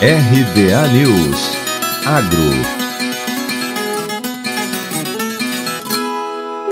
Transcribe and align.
RBA 0.00 0.92
News. 0.92 1.56
Agro 2.04 2.85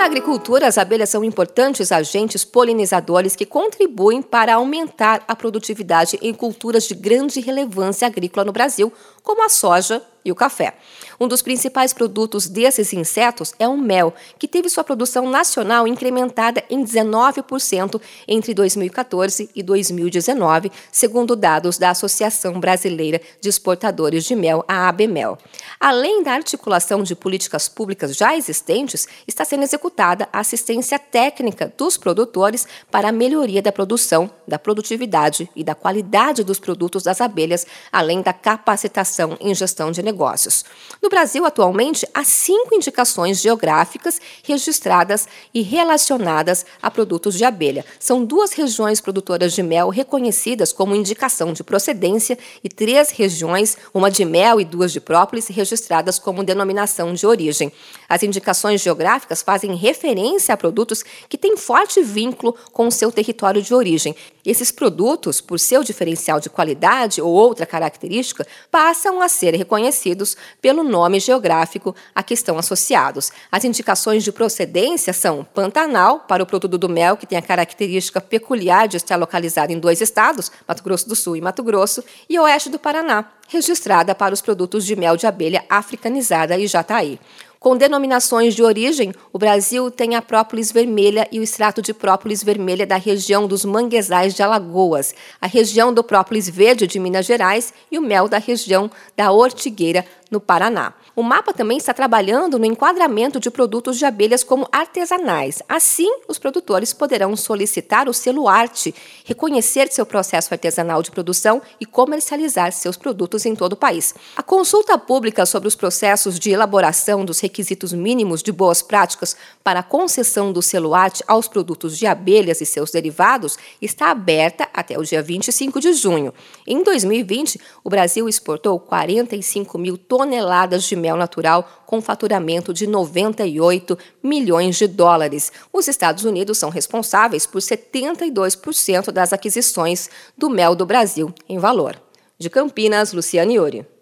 Na 0.04 0.08
agricultura, 0.08 0.66
as 0.66 0.76
abelhas 0.76 1.08
são 1.08 1.24
importantes 1.24 1.90
agentes 1.90 2.44
polinizadores 2.44 3.34
que 3.34 3.46
contribuem 3.46 4.20
para 4.20 4.56
aumentar 4.56 5.24
a 5.26 5.34
produtividade 5.34 6.18
em 6.20 6.34
culturas 6.34 6.86
de 6.86 6.94
grande 6.94 7.40
relevância 7.40 8.06
agrícola 8.06 8.44
no 8.44 8.52
Brasil, 8.52 8.92
como 9.22 9.42
a 9.42 9.48
soja 9.48 10.02
e 10.24 10.32
o 10.32 10.34
café. 10.34 10.74
Um 11.20 11.28
dos 11.28 11.42
principais 11.42 11.92
produtos 11.92 12.46
desses 12.46 12.92
insetos 12.92 13.54
é 13.58 13.68
o 13.68 13.76
mel, 13.76 14.14
que 14.38 14.48
teve 14.48 14.68
sua 14.68 14.82
produção 14.82 15.28
nacional 15.28 15.86
incrementada 15.86 16.62
em 16.68 16.84
19% 16.84 18.00
entre 18.26 18.54
2014 18.54 19.50
e 19.54 19.62
2019, 19.62 20.72
segundo 20.90 21.36
dados 21.36 21.78
da 21.78 21.90
Associação 21.90 22.58
Brasileira 22.58 23.20
de 23.40 23.48
Exportadores 23.48 24.24
de 24.24 24.34
Mel, 24.34 24.64
a 24.66 24.88
ABMEL. 24.88 25.38
Além 25.86 26.22
da 26.22 26.32
articulação 26.32 27.02
de 27.02 27.14
políticas 27.14 27.68
públicas 27.68 28.16
já 28.16 28.34
existentes, 28.34 29.06
está 29.28 29.44
sendo 29.44 29.64
executada 29.64 30.26
a 30.32 30.40
assistência 30.40 30.98
técnica 30.98 31.70
dos 31.76 31.98
produtores 31.98 32.66
para 32.90 33.10
a 33.10 33.12
melhoria 33.12 33.60
da 33.60 33.70
produção, 33.70 34.30
da 34.48 34.58
produtividade 34.58 35.46
e 35.54 35.62
da 35.62 35.74
qualidade 35.74 36.42
dos 36.42 36.58
produtos 36.58 37.02
das 37.02 37.20
abelhas, 37.20 37.66
além 37.92 38.22
da 38.22 38.32
capacitação 38.32 39.36
em 39.38 39.54
gestão 39.54 39.92
de 39.92 40.02
negócios. 40.02 40.64
No 41.02 41.10
Brasil, 41.10 41.44
atualmente, 41.44 42.08
há 42.14 42.24
cinco 42.24 42.74
indicações 42.74 43.42
geográficas 43.42 44.18
registradas 44.42 45.28
e 45.52 45.60
relacionadas 45.60 46.64
a 46.80 46.90
produtos 46.90 47.34
de 47.34 47.44
abelha. 47.44 47.84
São 48.00 48.24
duas 48.24 48.54
regiões 48.54 49.02
produtoras 49.02 49.52
de 49.52 49.62
mel 49.62 49.90
reconhecidas 49.90 50.72
como 50.72 50.94
indicação 50.94 51.52
de 51.52 51.62
procedência 51.62 52.38
e 52.62 52.70
três 52.70 53.10
regiões, 53.10 53.76
uma 53.92 54.10
de 54.10 54.24
mel 54.24 54.58
e 54.58 54.64
duas 54.64 54.90
de 54.90 54.98
própolis, 54.98 55.48
registradas 55.48 55.73
como 56.18 56.44
denominação 56.44 57.12
de 57.14 57.26
origem. 57.26 57.72
As 58.08 58.22
indicações 58.22 58.82
geográficas 58.82 59.42
fazem 59.42 59.74
referência 59.74 60.54
a 60.54 60.56
produtos 60.56 61.02
que 61.28 61.38
têm 61.38 61.56
forte 61.56 62.02
vínculo 62.02 62.56
com 62.72 62.86
o 62.86 62.92
seu 62.92 63.10
território 63.10 63.62
de 63.62 63.74
origem. 63.74 64.14
Esses 64.44 64.70
produtos, 64.70 65.40
por 65.40 65.58
seu 65.58 65.82
diferencial 65.82 66.38
de 66.38 66.50
qualidade 66.50 67.22
ou 67.22 67.32
outra 67.32 67.64
característica, 67.64 68.46
passam 68.70 69.22
a 69.22 69.28
ser 69.28 69.54
reconhecidos 69.54 70.36
pelo 70.60 70.84
nome 70.84 71.18
geográfico 71.18 71.96
a 72.14 72.22
que 72.22 72.34
estão 72.34 72.58
associados. 72.58 73.32
As 73.50 73.64
indicações 73.64 74.22
de 74.22 74.30
procedência 74.30 75.14
são 75.14 75.44
Pantanal, 75.44 76.20
para 76.20 76.42
o 76.42 76.46
produto 76.46 76.76
do 76.76 76.88
mel, 76.90 77.16
que 77.16 77.26
tem 77.26 77.38
a 77.38 77.42
característica 77.42 78.20
peculiar 78.20 78.86
de 78.86 78.98
estar 78.98 79.16
localizado 79.16 79.72
em 79.72 79.78
dois 79.78 80.02
estados, 80.02 80.52
Mato 80.68 80.82
Grosso 80.82 81.08
do 81.08 81.16
Sul 81.16 81.36
e 81.36 81.40
Mato 81.40 81.62
Grosso, 81.62 82.04
e 82.28 82.38
Oeste 82.38 82.68
do 82.68 82.78
Paraná, 82.78 83.32
registrada 83.48 84.14
para 84.14 84.34
os 84.34 84.42
produtos 84.42 84.84
de 84.84 84.94
mel 84.94 85.16
de 85.16 85.26
abelha 85.26 85.64
africanizada 85.70 86.58
e 86.58 86.66
jataí. 86.66 87.18
Com 87.64 87.78
denominações 87.78 88.54
de 88.54 88.62
origem, 88.62 89.14
o 89.32 89.38
Brasil 89.38 89.90
tem 89.90 90.14
a 90.16 90.20
própolis 90.20 90.70
vermelha 90.70 91.26
e 91.32 91.40
o 91.40 91.42
extrato 91.42 91.80
de 91.80 91.94
própolis 91.94 92.44
vermelha 92.44 92.86
da 92.86 92.96
região 92.96 93.48
dos 93.48 93.64
manguezais 93.64 94.34
de 94.34 94.42
Alagoas, 94.42 95.14
a 95.40 95.46
região 95.46 95.90
do 95.90 96.04
própolis 96.04 96.46
verde 96.46 96.86
de 96.86 96.98
Minas 96.98 97.24
Gerais 97.24 97.72
e 97.90 97.98
o 97.98 98.02
mel 98.02 98.28
da 98.28 98.36
região 98.36 98.90
da 99.16 99.32
Ortigueira 99.32 100.04
no 100.34 100.40
Paraná. 100.40 100.92
O 101.16 101.22
mapa 101.22 101.52
também 101.52 101.78
está 101.78 101.94
trabalhando 101.94 102.58
no 102.58 102.64
enquadramento 102.66 103.38
de 103.38 103.48
produtos 103.50 103.96
de 103.96 104.04
abelhas 104.04 104.42
como 104.42 104.68
artesanais. 104.72 105.62
Assim, 105.68 106.10
os 106.28 106.38
produtores 106.40 106.92
poderão 106.92 107.36
solicitar 107.36 108.08
o 108.08 108.12
selo 108.12 108.48
arte, 108.48 108.92
reconhecer 109.24 109.90
seu 109.92 110.04
processo 110.04 110.52
artesanal 110.52 111.02
de 111.04 111.12
produção 111.12 111.62
e 111.80 111.86
comercializar 111.86 112.72
seus 112.72 112.96
produtos 112.96 113.46
em 113.46 113.54
todo 113.54 113.74
o 113.74 113.76
país. 113.76 114.12
A 114.36 114.42
consulta 114.42 114.98
pública 114.98 115.46
sobre 115.46 115.68
os 115.68 115.76
processos 115.76 116.36
de 116.36 116.50
elaboração 116.50 117.24
dos 117.24 117.38
requisitos 117.38 117.92
mínimos 117.92 118.42
de 118.42 118.50
boas 118.50 118.82
práticas 118.82 119.36
para 119.62 119.80
a 119.80 119.84
concessão 119.84 120.52
do 120.52 120.60
selo 120.60 120.96
arte 120.96 121.22
aos 121.28 121.46
produtos 121.46 121.96
de 121.96 122.06
abelhas 122.06 122.60
e 122.60 122.66
seus 122.66 122.90
derivados 122.90 123.56
está 123.80 124.10
aberta 124.10 124.68
até 124.74 124.98
o 124.98 125.04
dia 125.04 125.22
25 125.22 125.80
de 125.80 125.92
junho. 125.92 126.34
Em 126.66 126.82
2020, 126.82 127.60
o 127.84 127.88
Brasil 127.88 128.28
exportou 128.28 128.80
45 128.80 129.78
mil 129.78 129.96
toneladas 129.96 130.23
toneladas 130.24 130.84
de 130.84 130.96
mel 130.96 131.16
natural 131.16 131.84
com 131.84 132.00
faturamento 132.00 132.72
de 132.72 132.86
98 132.86 133.96
milhões 134.22 134.76
de 134.76 134.86
dólares. 134.86 135.52
Os 135.70 135.86
Estados 135.86 136.24
Unidos 136.24 136.56
são 136.56 136.70
responsáveis 136.70 137.46
por 137.46 137.60
72% 137.60 139.12
das 139.12 139.34
aquisições 139.34 140.08
do 140.36 140.48
mel 140.48 140.74
do 140.74 140.86
Brasil 140.86 141.32
em 141.46 141.58
valor. 141.58 142.00
De 142.38 142.48
Campinas, 142.48 143.12
Luciane 143.12 143.54
Iori. 143.54 143.93